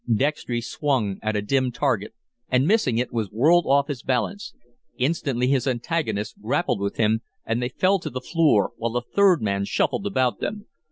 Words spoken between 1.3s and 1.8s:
a dim